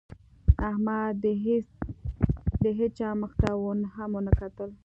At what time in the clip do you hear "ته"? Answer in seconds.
3.41-3.49